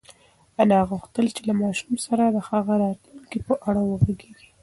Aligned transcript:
انا 0.61 0.79
غوښتل 0.89 1.25
چې 1.35 1.41
له 1.49 1.53
ماشوم 1.61 1.93
سره 2.05 2.23
د 2.29 2.37
هغه 2.49 2.73
د 2.77 2.79
راتلونکي 2.83 3.39
په 3.47 3.53
اړه 3.67 3.81
وغږېږي. 3.85 4.47